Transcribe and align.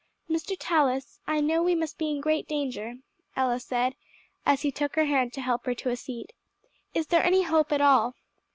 "Mr. 0.27 0.57
Tallis, 0.59 1.19
I 1.27 1.41
know 1.41 1.61
we 1.61 1.75
must 1.75 1.99
be 1.99 2.09
in 2.09 2.21
great 2.21 2.47
danger," 2.47 2.95
Ella 3.35 3.59
said, 3.59 3.93
as 4.47 4.63
he 4.63 4.71
took 4.71 4.95
her 4.95 5.05
hand 5.05 5.31
to 5.33 5.41
help 5.41 5.67
her 5.67 5.75
to 5.75 5.91
a 5.91 5.95
seat. 5.95 6.33
"Is 6.95 7.05
there 7.05 7.23
any 7.23 7.43
hope 7.43 7.71
at 7.71 7.81
all?" 7.81 8.15